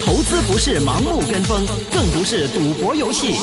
[0.00, 3.34] 投资不是盲目跟风，更不是赌博游戏。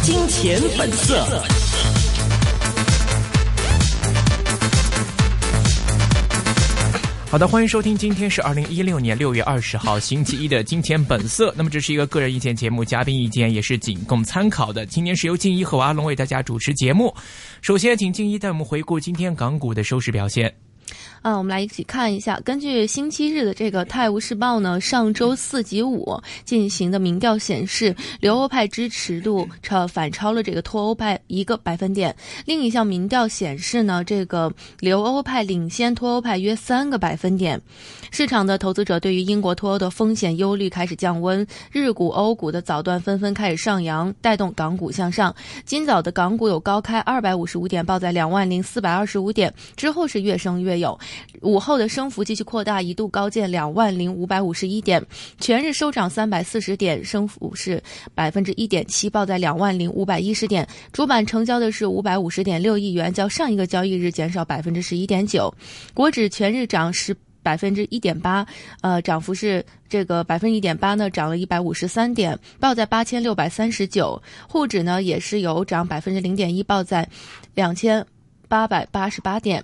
[0.00, 1.26] 金钱本色。
[7.28, 11.50] 好的，欢迎收听，今天是二零一六年六月二十号星期一的《金钱本色》。
[11.56, 14.86] 那么这是一个个人意见节目，嘉宾意见也是仅供参考的。
[14.86, 17.12] 今天是由静一和阿龙为大家主持节目。
[17.60, 20.63] 首先，请静一带我们回顾今天港股的收市表现。
[21.24, 32.14] 啊，我们来一起看一下，根据星期日的这个《泰晤士报》呢，上周四及五进行的民调显示，留欧派支持度超反超了这个脱欧派一个百分点。
[32.44, 37.58] 另一项民调显示呢，这个留欧派领先脱欧派约三个百分点。
[38.10, 45.34] 市场的投资者对于英国脱欧的风险忧虑开始降温，日股、欧股的早段纷纷开始上扬，带动港股向上。
[45.64, 51.00] 今早的港股有高开二百五十五点，报在两万零四百二十五点，之后是越升越有。
[51.42, 55.04] 午后的升幅继续扩大，一度高见两万零五百五十一点，
[55.38, 57.82] 全日收涨三百四十点，升幅是
[58.14, 60.66] 百分之一点七，报在两万零五百一十点。
[60.92, 65.54] 主板成交的是五百五十点六亿元，较上一个交易日减少百分之十一点九。
[65.92, 68.46] 国指全日涨十百分之一点八，
[68.80, 74.20] 呃，涨幅是这个百分之一点八呢，涨了一百五十三点，报在八千六百三十九。
[74.48, 77.06] 沪指呢也是有涨百分之零点一，报在
[77.54, 78.04] 两千
[78.48, 79.62] 八百八十八点。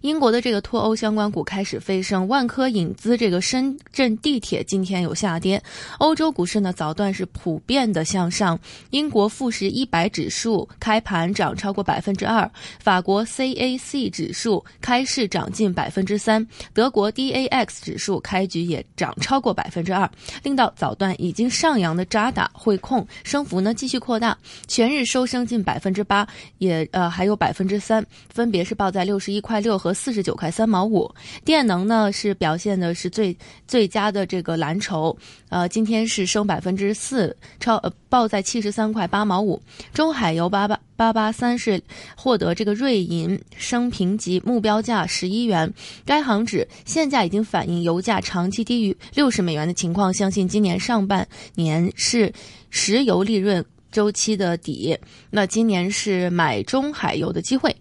[0.00, 5.62] 英国的这个脱欧相关股开始飞升，万科引资这个深圳地铁今天有下跌。
[5.98, 8.58] 欧洲股市呢早段是普遍的向上，
[8.90, 20.10] 英国富时一百指数开盘涨超过百分之二，法国 CAC 指数开市涨近百分之三，德国 DAX 指数开局也涨超过百分之二，
[20.42, 26.26] 令到早段已经上扬的渣打汇控升幅呢继续扩大，全日收升近百分之八，
[26.58, 29.94] 也呃还有百分之三，分别是报在六十一块六和。
[29.98, 31.12] 四十九块三毛五，
[31.44, 39.60] 电能呢是表现的是最最佳的这个蓝筹，呃，今天是升百分之四，超呃报在七十三块八毛五。
[39.92, 41.82] 中海油八八八八三是
[42.16, 45.74] 获得这个瑞银升评级目标价十一元，
[46.06, 52.32] 该行指现价已经反映油价长期低于六十美元的情况，相信今年上半年是
[52.70, 54.96] 石油利润周期的底，
[55.28, 57.74] 那今年是买中海油的机会。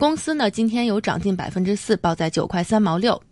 [0.00, 3.22] 公司呢，今天有涨近百分之四，报在九块三毛六。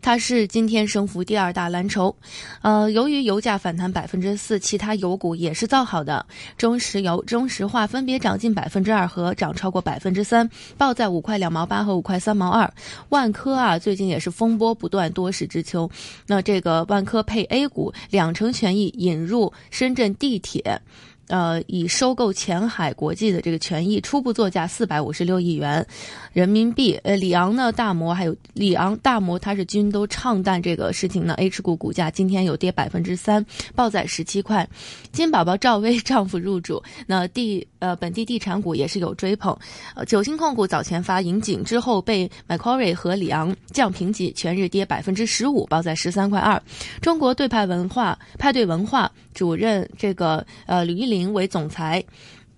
[0.00, 2.16] 它是今天升幅第二大蓝筹。
[2.62, 6.24] 呃，由于油价反弹百分之四，其他油股也是造好的。
[6.56, 10.48] 中石油、中石化分别涨近百分之二和涨超过百分之三，
[10.78, 12.72] 报在五块两毛八和五块三毛二。
[13.10, 15.90] 万科啊，最近也是风波不断，多事之秋。
[16.26, 20.80] 那这个万科配 A 股两成权益引入深圳地铁。
[21.28, 25.84] 呃，以收购前海国际的这个权益，初步作价四百五十六亿元
[26.32, 26.98] 人民币。
[27.02, 31.34] 呃，里昂呢，大摩还有里昂大摩，它是均都唱淡这个事情呢。
[31.34, 33.44] H 股股价今天有跌百分之三，
[33.74, 34.68] 报在十七块。
[35.12, 39.56] 金宝宝赵薇丈夫入主，那地呃本地地产股也是有追捧。
[39.94, 46.60] 呃，九星控股早前发引警之后，被 Macquarie 和里昂降评级，全日跌百分之十五，报在十三块二。
[47.00, 51.32] 中国对派文化派对文化主任这个呃吕玉名。
[51.32, 52.04] 为总裁，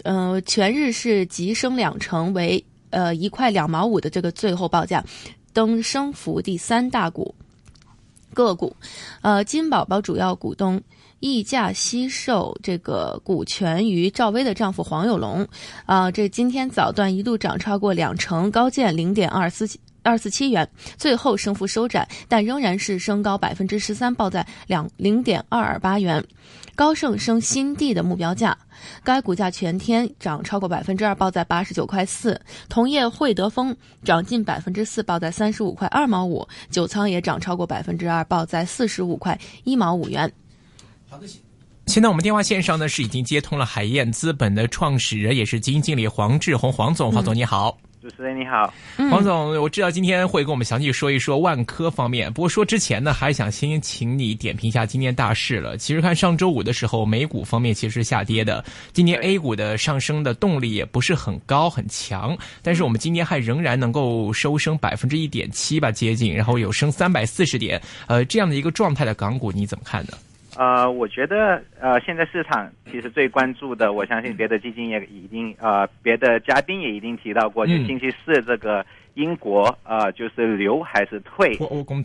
[0.03, 5.05] 呃，全日是急升两成，为呃一块两毛五的这个最后报价，
[5.53, 7.35] 登升幅第三大股
[8.35, 8.75] 个股。
[9.23, 10.81] 呃，金宝宝主要股东
[11.21, 15.47] 溢价惜售这个股权于赵薇的丈夫黄有龙，
[15.87, 19.67] 啊，这今天早段一度涨超过两成，高见零点二四
[20.09, 26.25] 二四七元，最后升幅收窄，但仍然是升高百分之十三，报在两零点二二八元。
[26.75, 28.57] 高盛升新地的目标价，
[29.03, 32.41] 该股价全天涨超过百分之二，报在八十九块四。
[32.69, 36.47] 同业汇德丰涨近百分之四，报在三十五块二毛五。
[36.71, 40.33] 九仓也涨超过百分之二，报在四十五块一毛五元。
[41.11, 41.27] 好的，
[41.87, 47.77] 现在我们电话线上呢是已经接通了海燕资本的创始人，也是基金经理黄志宏，黄总，黄总你好。
[48.01, 48.73] 主持人你好，
[49.11, 52.33] 黄总，我知道今天会跟我们详细说一说万科方面。
[52.33, 55.77] 不过说之前呢，还想先请你点评一下今天大事了。
[55.77, 70.13] 其实看上周五的时候，美股方面其实是下跌的，今年 A 股的上升的动力也不是很高很强，但是我们今天还仍然能够收升百分之一点七吧，接近，然后有升三百四十点，呃，这样的一个状态的港股你怎么看呢？
[70.59, 78.85] 呃，我觉得呃，现在市场其实最关注的，我相信别的基金也已经呃，别的嘉宾也已经提到过，就星期四这个
[79.15, 81.57] 英国呃，就是留还是退？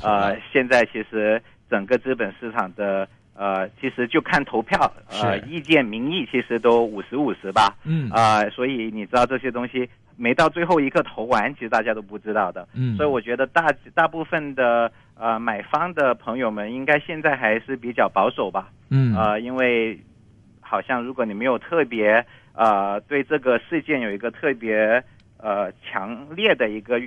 [0.04, 4.80] 呃，现在其实整个资本市场的呃，其实就看投票，
[5.10, 7.76] 呃，意见民意其实都五十五十吧。
[7.86, 8.08] 嗯。
[8.12, 12.68] 啊，所以你知道这些东西没到最后一刻投完，其实大家都不知道的。
[12.76, 18.70] 嗯，所以我觉得大大部分的呃买方的朋友们，应该现在还是比较保守吧。
[18.90, 20.00] 嗯，呃，因为
[20.62, 25.04] 好像如果你没有特别呃对这个事件有一个特别
[25.38, 27.02] 呃强烈的一个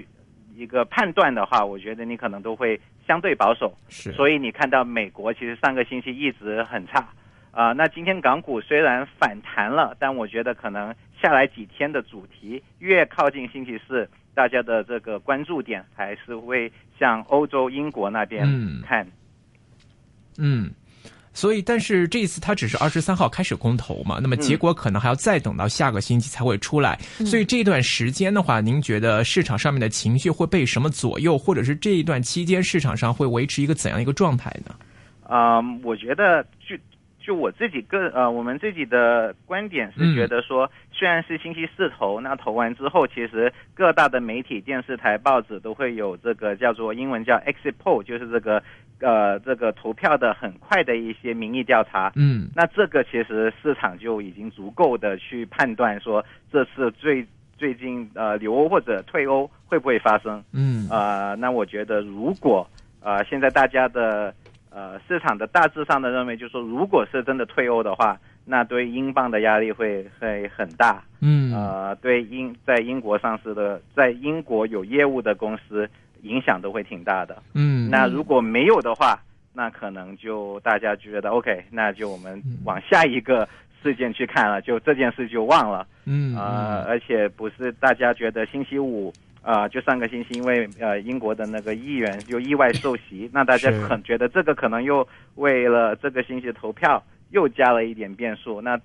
[0.54, 3.72] 一个判断的话，我觉得你可能都会相对保守。
[3.88, 7.06] 是，所以你看到美国其实上个星期一直很差。
[7.52, 14.06] 啊、那今天港股虽然反弹了，但我觉得可能下来几天的主题越靠近星期四，
[14.36, 19.04] 大家的这个关注点还是会向欧洲、英国那边嗯看。
[20.36, 20.70] 嗯。
[21.32, 26.96] 所以，但是这一次它只是二十三号开始公投嘛，那么结果可能还要再等到下个星期才会出来。
[27.26, 34.74] 所以这段时间的话，您觉得市场上面的情绪会被什么左右，或者是这一段期间市场上会维持一个怎样一个状态呢？
[35.28, 36.74] 嗯，我觉得就
[37.26, 48.62] 就我自己个呃，我们自己的观点是嗯觉得说，虽然是星期四投，那投完之后，其实各大的媒体、电视台、报纸都会有这个叫做英文叫 exit poll，就是这个
[49.00, 52.12] 呃这个投票的很快的一些民意调查。
[52.14, 57.26] 嗯那这个其实市场就已经足够的去判断说，这次最
[57.58, 60.40] 最近呃留欧或者退欧会不会发生。
[60.52, 62.64] 嗯呃，那我觉得如果
[63.00, 64.32] 呃现在大家的
[64.76, 71.02] 呃市场的大致上的认为，就是说，如果是真的退欧的话，那对英镑的压力会会很大。
[71.20, 75.88] 嗯呃，对英在英国上市的，在英国有业务的公司
[76.20, 77.42] 影响都会挺大的。
[77.54, 79.18] 嗯那如果没有的话，
[79.54, 83.48] 那可能就大家觉得 OK，那就我们往下一个
[83.82, 85.86] 事件去看了，就这件事就忘了。
[86.04, 93.80] 嗯呃，而且不是大家觉得星期五啊、呃就上个星期因为呃英国的那个议员又意外受袭，那大家是。
[93.86, 95.06] 可觉得这个可能又
[95.36, 98.60] 为了这个星期的投票又加了一点变数。
[98.60, 98.78] 那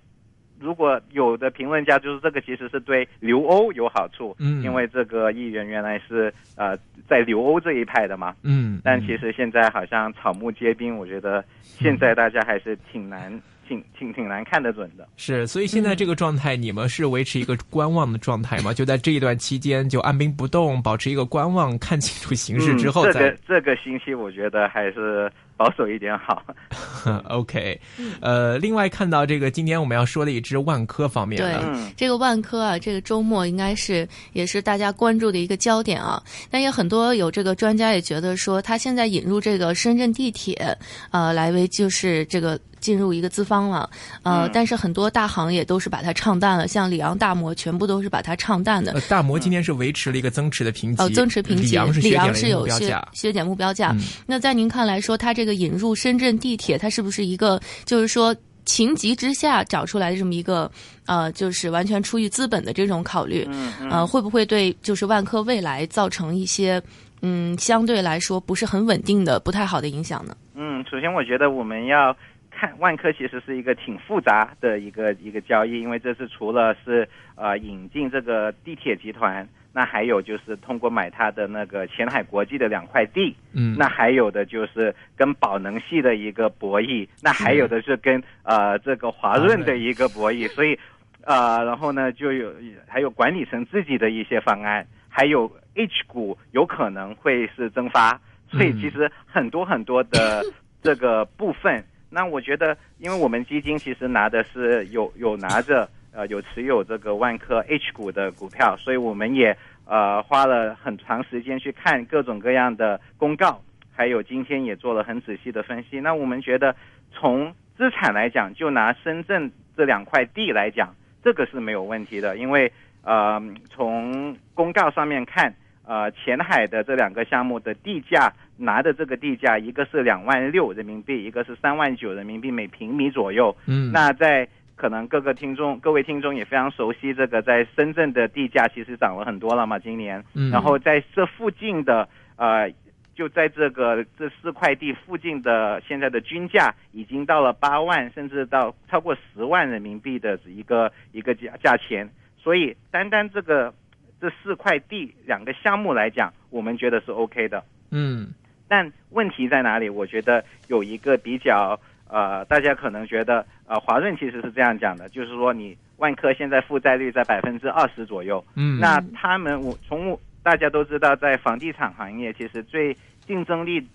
[0.60, 4.62] 如果有的评论家就是这个其实是对留欧有好处，嗯。
[4.62, 6.78] 因为这个议员原来是呃
[7.10, 13.34] 在留欧这一派的嘛，嗯，但其实现在好像草木皆兵，我觉得现在大家还是挺难、
[13.71, 15.07] 挺挺挺难看得准的。
[15.15, 18.73] 是，所以现在这个状态，你们是维持一个观望的状态吗？
[18.73, 23.38] 就在这一段期间，就按兵不动，保持一个观望，看清楚形势之后嗯、这再个。
[23.47, 26.44] 这个星期我觉得还是保守一点好。
[27.29, 27.79] OK，
[28.19, 36.21] 呃，另外看到这个，今天我们要说的一只万科方面对，嗯这个万科啊，这个周末应该是也是大家关注的一个焦点啊。
[36.50, 40.77] 但也很多有这个专家也觉得说，他现在引入这个深圳地铁，
[41.12, 42.59] 呃，来为就是这个。
[42.81, 43.89] 进入一个资方了，
[44.24, 49.01] 呃，嗯但是很多大行也都是把它唱淡了，像里昂、大摩全部都是把它唱淡的呃，。
[49.01, 53.01] 大摩今天是维持了一个增持的评级，哦，增持评级，里昂是有削。
[53.13, 53.92] 削减目标价。
[53.94, 58.36] 嗯那在您看来说，它这个引入深圳地铁，它是不是一个就是说
[58.66, 60.69] 情急之下找出来的这么一个
[61.06, 63.45] 呃，就是完全出于资本的这种考虑？
[63.51, 66.81] 嗯嗯呃，会不会对就是万科未来造成一些
[67.22, 70.36] 嗯相对来说不是很稳定的、不太好的影响呢？
[70.56, 72.16] 嗯，首先我觉得我们要
[72.62, 90.78] 看万科其实是一个挺复杂的一个一个交易，因为这是除了是呃引进这个地铁集团，那还有就是通过买它的那个前海国际的两块地，嗯，那还有的就是跟宝能系的一个博弈，那还有的是跟呃这个华润的一个博弈，所以
[91.24, 92.54] 呃，然后呢就有
[92.88, 98.22] 还有管理层自己的一些方案，还有 H 股有可能会是增发，
[98.52, 100.44] 所以其实很多很多的
[100.83, 113.61] 这个部分，那我觉得，因为我们基金其实拿的是有有拿着呃有持有这个万科 H 股的股票，所以我们也呃花了很长时间去看各种各样的公告，
[113.95, 116.01] 还有今天也做了很仔细的分析。
[116.01, 116.75] 那我们觉得
[117.11, 122.71] 从资产来讲，就拿深圳这两块地来讲，这个是没有问题的，因为
[123.03, 125.53] 呃从公告上面看。
[125.83, 133.56] 呃，前海的这两个项目的地价拿的这个地价，一个是两万六人民币，一个是三万九人民币每平米左右。
[133.65, 140.23] 嗯，那在可能各个听众、各位听众也非常熟悉这个，在深圳的地价其实涨了很多了嘛，今年。
[140.33, 142.71] 嗯然后在这附近的呃，
[143.13, 152.09] 就在这个这四块地附近的现在的均价已经到了八万，甚至到超过十万人民币的一个一个价价钱。
[152.37, 153.71] 所以单单这个
[154.19, 157.63] 这四块地两个项目来讲，我们觉得是 OK 的。
[157.91, 158.33] 嗯
[158.71, 159.90] 但问题在哪里？
[159.90, 172.95] 我觉得有一个比较呃，大家可能觉得呃，华润其实是这样讲的，就是说你万科现在负债率在百分之二十左右，嗯，那他们我从我大家都知道，在房地产行业其实最
[173.28, 173.85] 竞争力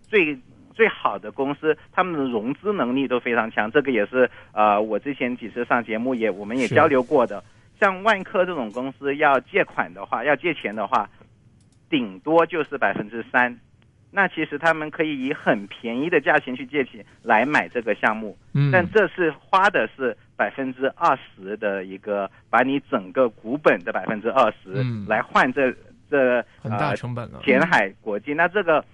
[0.00, 0.38] 最
[0.74, 7.42] 最好的公司，他们的融资能力都非常强，这个也是呃我之前几次上节目也我们也交流过的。
[7.80, 11.10] 像万科这种公司要借款的话，要借钱的话，
[11.88, 13.58] 顶多就是百分之三。
[14.10, 25.72] 那其实他们可以以很便宜的价钱去借钱来买这个项目，嗯，但这是花的是百分之二十的一个，把你整个股本的百分之二十嗯来换这
[26.10, 27.40] 这很大呃成本了。
[27.44, 28.84] 前海国际，那这个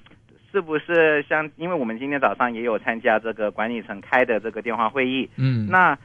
[0.52, 1.50] 是不是像？
[1.56, 5.98] 因为我们今天早上也有参加这个管理层开的这个电话会议，嗯，那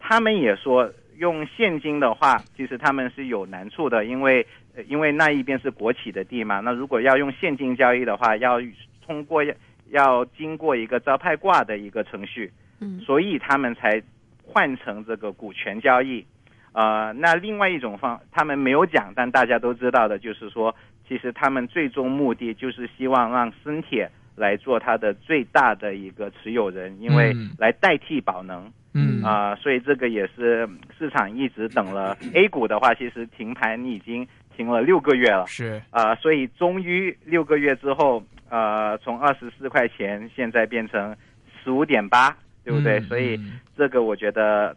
[0.00, 8.60] 他们也说用现金的话，其实他们是有难处的，因为呃因为那一边是国企的地嘛，那如果要用现金交易的话，要
[9.06, 9.54] 通过要
[9.90, 14.02] 要经过一个招派挂的一个程序，嗯所以他们才
[14.42, 16.24] 换成这个股权交易。
[16.72, 20.74] 呃，那另外一种方，他们没有讲，但大家都知道的，就是说，
[21.08, 28.70] 其实他们最终目的就是希望让森铁来做它的最大的一个持有人，因为嗯来代替宝能。
[28.98, 30.66] 嗯啊、所以这个也是
[30.98, 32.16] 市场一直等了。
[32.32, 34.26] A 股的话，其实停盘已经
[34.56, 41.14] 停了六个月了，是啊、所以终于六个月之后，呃，从二十四块钱现在变成
[41.62, 42.34] 十五点八，
[42.64, 42.98] 对不对？
[43.00, 44.74] 嗯所以嗯这个我觉得，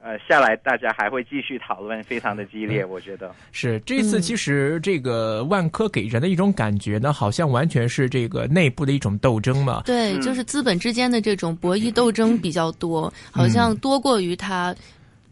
[0.00, 3.32] 呃，下来大家还会继续讨论，非常的激烈，我觉得。
[3.52, 9.82] 是，这次嗯其实这个万科给人的一种感觉呢，好像完全是这个内部的一种斗争嘛。
[9.86, 14.74] 对，嗯就是资本之间的这种博弈斗争比较多，好像多过于他。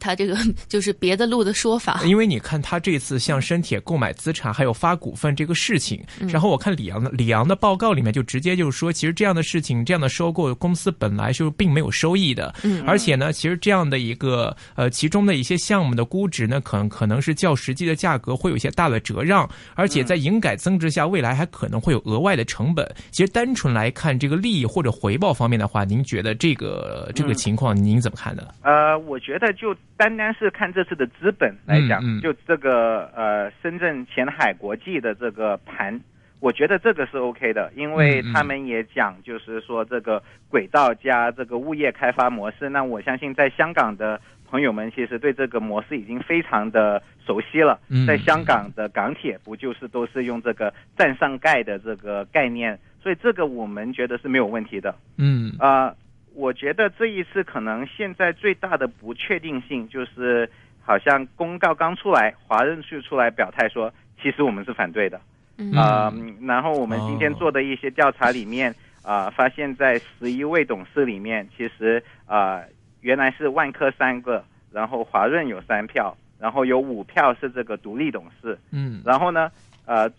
[0.01, 6.27] 他这个 就是别的路的说法，因为你看他这次向深铁购买资产还有发股份这个事情，嗯。
[6.29, 12.83] 然后我看李阳的李阳的报告里面就直接就是说，其实这样的事情这样的收购公司本来就并没有收益的，嗯。
[12.87, 22.91] 而且呢，其实这样的一个呃其中的一些项目的估值呢，可能可能是较实际的价格会有一些大的折让，而且在营改增值下，未来还可能会有额外的成本。
[23.11, 28.45] 其实单纯来看这个利益或者回报方面的话，您觉得这个这个情况您怎么看呢？
[28.63, 36.01] 呃，我觉得就单单是看这次的资本来讲，嗯嗯就这个呃深圳前海国际的这个盘，
[36.41, 48.07] 我觉得这个是 OK 的，因为他们也讲，就是说这个轨道加这个物业开发模式，那我相信在香港的朋友们其实对这个模式已经非常的熟悉了嗯。
[48.07, 54.95] 在香港的港铁不就是都是用这个站上盖的这个概念，所以这个我们觉得是没有问题的。
[55.19, 55.95] 嗯呃，
[56.35, 60.49] 我觉得这一次可能现在最大的不确定性就是，
[60.81, 65.21] 好像公告刚出来，华润就出来表态说，其实我们是反对的。
[65.59, 65.73] 嗯。
[65.73, 72.63] 啊、然后我们今天哦做的一些调查里面，啊、发现在十一位董事里面，其实啊、
[73.01, 79.03] 原来是万科三个，然后华润有三票，然后有五票是这个独立董事，嗯。
[79.05, 79.51] 然后呢，
[79.85, 80.11] 呃，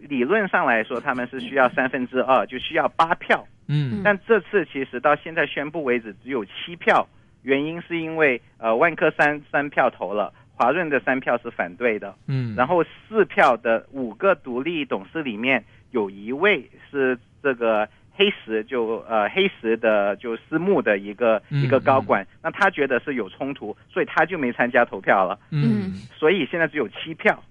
[0.00, 3.46] 理论上来说他们是需要三分之二，就需要八票。
[3.66, 4.00] 嗯。
[4.04, 7.06] 但这次其实到现在宣布为止只有七票，
[7.42, 25.92] 原因是因为呃万科三三票投了，华润的三票是反对的，嗯，然后四票的五个独立董事里面有一位是这个黑石就呃黑石的就私募的一个、嗯一个高管，那他觉得是有冲突，所以他就没参加投票了，嗯。
[26.16, 27.42] 所以现在只有七票。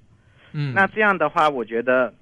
[0.54, 2.14] 嗯，那这样的话，我觉得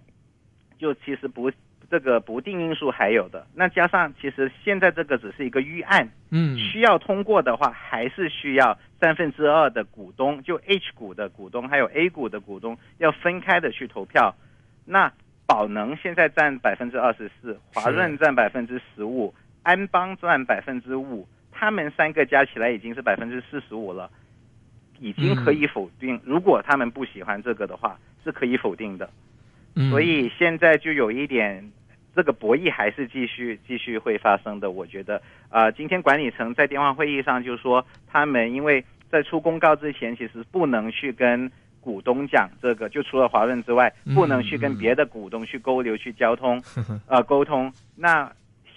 [0.78, 1.52] 就其实不
[1.90, 14.36] 这个不定因素还有的，那加上其实现在这个只是一个预案，嗯需要通过的话，还是需要三分之二的股东，就 H 股的股东还有 A 股的股东要分开的去投票。
[14.84, 15.12] 那
[15.46, 24.10] 宝能现在占百分之二十四，华润占百分之十五，安邦占百分之五，他们三个加起来已经是百分之四十五了，
[25.00, 26.20] 已经可以否定。
[26.24, 29.08] 如果他们不喜欢这个的话，是可以否定的。
[29.76, 31.72] 嗯所以现在就有一点，
[32.16, 34.72] 这个博弈还是继续继续会发生的。
[34.72, 41.52] 我觉得，啊，今天管理层在电话会议上就说，他们因为在出公告之前，其实不能去跟
[41.82, 46.62] 股东讲这个，就除了华润之外，嗯不能去跟别的股东去沟流、去交通，
[47.08, 47.72] 呃，沟通。
[47.96, 48.32] 那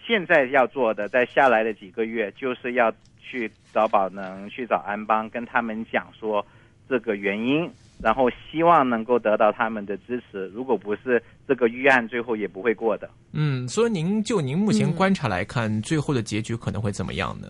[0.07, 6.45] 现在要做的，在下来的几个月，就是要去找宝能、去找安邦，跟他们讲说
[6.89, 10.47] 这个原因，然后希望能够得到他们的支持。
[10.55, 13.11] 如果不是这个预案，最后也不会过的。
[13.33, 17.49] 嗯，所以您就您目前嗯观察来看，最后的结局可能会怎么样呢？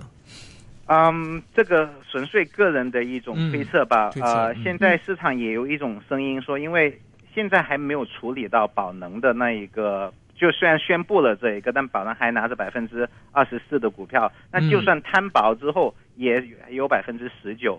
[0.86, 4.10] 嗯，这个纯粹个人的一种推测吧。
[4.14, 6.98] 嗯测呃，嗯现在市场也有一种声音说，因为
[7.34, 17.78] 现在还没有处理到宝能的那一个，就虽然宣布了这一个，但宝能还拿着百分之二十四的股票，那就算摊薄之后也有百分之十九，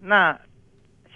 [0.00, 0.38] 那。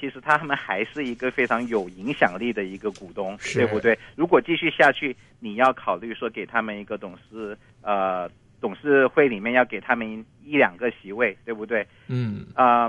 [0.00, 3.99] 其实他们还是一个非常有影响力的一个股东，对不对？
[4.16, 8.30] 如果继续下去，你要考虑说给他们一个董事，呃，
[8.62, 11.87] 董事会里面要给他们一两个席位，对不对？
[12.09, 12.88] 嗯啊、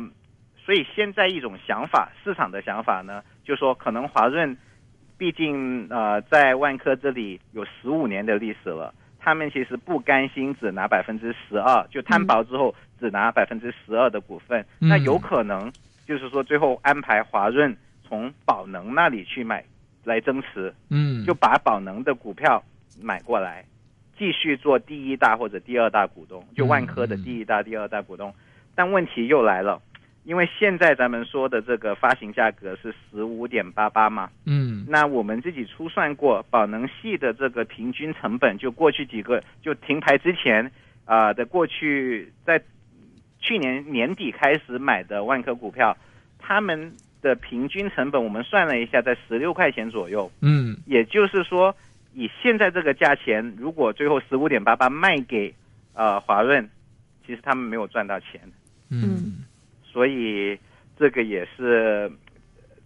[0.66, 4.56] 所以现在一种想法，市场的想法呢，就说可能华润，
[5.18, 15.72] 毕竟呃在万科这里有十五年的历史了，他们其实不甘心只拿百分之十二，就摊薄之后只拿百分之十二的股份，嗯那有可能
[16.12, 19.64] 就是说最后安排华润从宝能那里去买
[20.04, 22.62] 来增持，嗯，就把宝能的股票
[23.02, 23.64] 买过来，
[24.18, 28.34] 继续做第一大或者第二大股东，就万科的第一大、第二大股东。
[28.76, 29.82] 但问题又来了，
[30.26, 34.84] 因为现在咱们说的这个发行价格是十五点八八嘛，嗯。
[34.90, 40.70] 那我们自己初算过，宝能系的这个平均成本，就过去几个就停牌之前
[41.06, 42.62] 啊、的过去，在
[43.42, 45.98] 去年年底开始买的万科股票，
[46.40, 50.32] 他们的平均成本我们算了一下，在十六块钱左右。
[50.42, 51.76] 嗯也就是说，
[52.14, 55.54] 以现在这个价钱，如果最后十五点八八卖给
[55.94, 56.70] 呃华润，
[57.26, 58.40] 其实他们没有赚到钱，
[58.90, 59.44] 嗯
[59.84, 60.58] 所以
[60.98, 62.12] 这个也是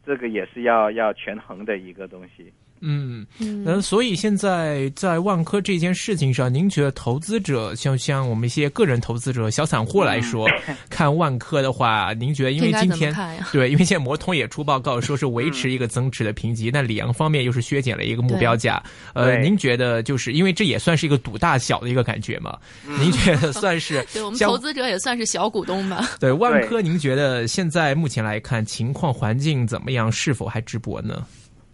[0.05, 2.51] 这个也是要要权衡的一个东西。
[2.81, 3.25] 嗯。
[3.39, 10.47] 嗯嗯，所以现在在万科这件事情上，您觉得投资者像像我们一些个人投资者、小散户来说，
[10.89, 13.13] 看万科的话，您觉得因为今天？
[13.51, 18.81] 对，因为现在摩通也出报告说是维持一个增持的评级，但里昂方面又是削减了一个目标价。
[19.13, 22.57] 呃，您觉得就是因为这也算是一个赌大小的一个感觉嘛？
[22.99, 26.09] 您觉得算是 对我们投资者也算是小股东吧。
[26.19, 26.81] 对万科？
[26.81, 30.11] 您觉得现在目前来看情况环境怎么样？
[30.11, 31.25] 是否还直播呢？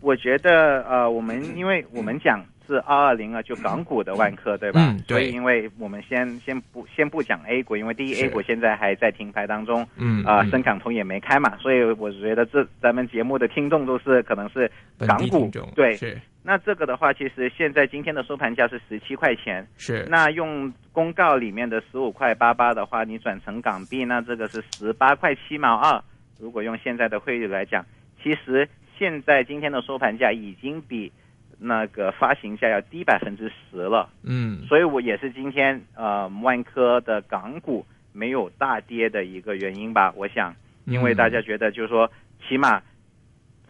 [0.01, 4.81] 我觉得呃，我们因为我们讲是二二零啊，就港股的万科对吧？
[4.81, 9.87] 嗯对所以因为我们先先不先不讲 A 股，因为第一 A 股现在还在停牌当中。
[9.97, 15.95] 嗯啊、嗯深港通也没开嘛，所以我觉得这咱们节目的听众都是可能是港股对。
[15.95, 19.67] 是那这个的话，其实现在今天的收盘价是十七块钱。
[19.77, 26.03] 是那用公告里面的十五块八八的话，你转成港币，那这个是十八块七毛二。
[26.39, 27.85] 如果用现在的汇率来讲，
[28.23, 28.67] 其实
[29.01, 31.11] 现在今天的收盘价已经比
[31.57, 34.07] 那个发行价要低百分之十了。
[34.21, 40.13] 嗯所以我也是今天呃万科的港股没有大跌的一个原因吧。
[40.15, 42.11] 我想，因为大家觉得就是说，
[42.47, 42.79] 起码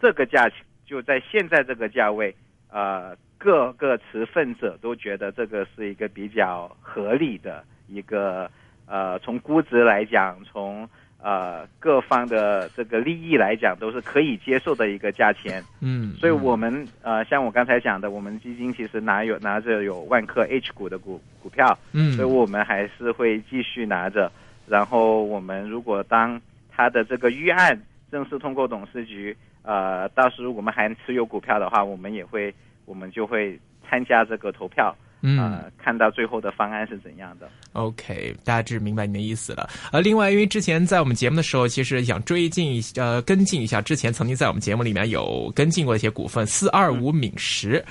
[0.02, 0.50] 这个价
[0.84, 2.34] 就在现在这个价位，
[2.70, 8.50] 呃，各个持份者都觉得这个是一个比较合理的一个
[8.84, 10.86] 呃，从估值来讲，从
[11.22, 15.62] 呃各方的这个利益来讲，都是可以接受的一个价钱。
[15.80, 24.30] 嗯，所以我们呃，像我刚才讲的，我们基金其实拿有拿着有万科 H 股的股股票，嗯，所以我们还是会继续拿着。
[24.66, 27.80] 然后我们如果当它的这个预案
[28.10, 32.52] 正式通过董事局，呃，到时候我们还持有股票的话，我们也会，
[32.84, 33.58] 我们就会
[33.88, 37.48] 参加这个投票，嗯呃，看到最后的方案是怎样的。
[37.72, 39.68] OK，大致明白你的意思了。
[39.92, 47.82] 呃，另外，因为之前在我们节目的时候，其实想追进一呃跟进一下，之前曾经在我们节目里面有跟进过一些股份，四二五敏实，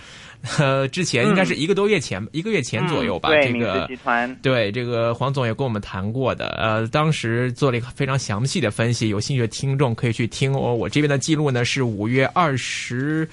[0.57, 10.73] 呃，之前应该是一个多月前，一个月前左右吧，嗯对，敏这个实集团，对，这个黄总也跟我们谈过的，呃，当时做了一个非常详细的分析，有兴趣的听众可以去听哦。
[10.73, 13.27] 我这边的记录呢是五月二十，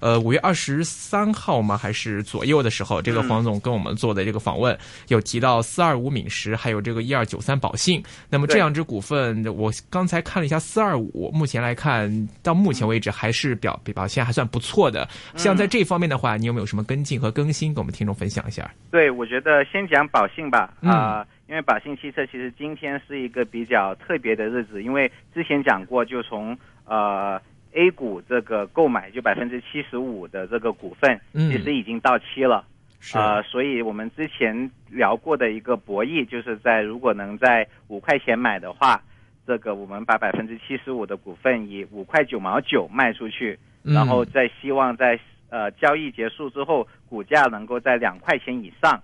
[0.00, 1.76] 呃，五月二十三号吗？
[1.76, 8.02] 还是左右的时候，这个黄总跟我们做的这个访问，有提到四二五敏实，还有这个一二九三宝信。
[8.30, 15.08] 那么这两只股份，我刚才看了一下四二五，目前来看到目前为止还是表表现还算不错的。
[15.36, 18.70] 像在这方面的话，你有没有什么跟进和更新，跟我们听众分享一下？
[18.90, 26.54] 对，我觉得先讲宝信吧，嗯啊、因为宝信汽车其实今天是一个比较特别的日子，因为之前讲过，就从
[26.84, 27.40] 呃
[27.72, 32.66] A 股这个购买就百分之七十五的这个股份，嗯其实已经到期了。
[33.00, 39.00] 是呃，所以我们之前聊过的一个博弈，就是在如果能在五块钱买的话，
[39.46, 45.18] 这个我们把百分之七十五的股份以五块九毛九卖出去，嗯然后再希望在
[45.54, 49.00] 呃交易结束之后，股价能够在两块钱以上，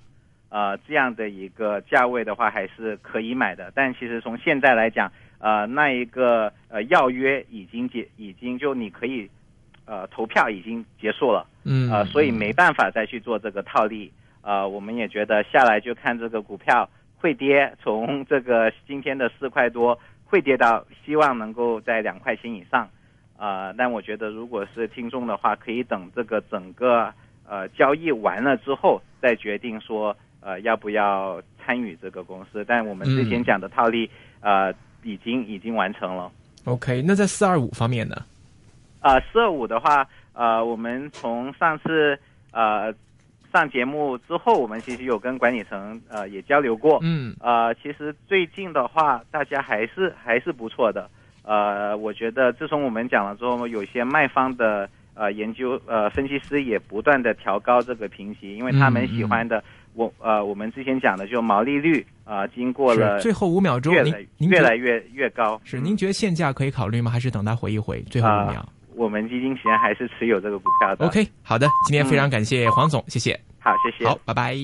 [0.49, 3.71] 呃这样的一个价位的话，还是可以买的。
[3.73, 9.31] 但其实从现在来讲，呃那一个呃要约已经结，已经就你可以
[9.87, 11.47] 呃投票已经结束了。
[11.63, 14.13] 嗯呃，所以没办法再去做这个套利。
[14.43, 22.89] 呃，我们也觉得下来就看这个股票会跌，从这个今天的四块多会跌到希望能够在两块钱以上。
[23.41, 27.11] 呃，但我觉得如果是听众的话，可以等这个整个
[27.49, 32.63] 呃交易完了之后再决定说呃要不要参与这个公司。
[32.69, 34.11] 但我们之前嗯讲的套利
[34.43, 34.71] 呃
[35.03, 36.31] 已经已经完成了。
[36.67, 38.17] OK，那在四二五方面呢？
[39.01, 42.19] 呃，四二五的话，呃，我们从上次
[42.53, 42.93] 呃
[43.51, 46.99] 上节目之后，我们其实有跟管理层呃也交流过。
[47.01, 51.09] 嗯呃，其实最近的话，大家还是还是不错的。
[51.43, 59.63] 呃，我觉得自从我们讲了之后，有些卖方的呃研究呃分析师也不断的调高这个评级，因为他们喜欢的。
[59.93, 65.61] 我呃，我们之前讲的就毛利率啊，经过了最后五秒钟，您您越来越越高。
[65.65, 67.11] 是您觉得现价可以考虑吗？
[67.11, 68.01] 还是等它回一回？
[68.03, 71.07] 最后五秒，我们基金前还是持有这个股票的。
[71.07, 73.39] OK，好的，今天非常感谢黄总，谢谢。
[73.59, 74.09] 好，谢谢。
[74.09, 74.55] 好，拜拜。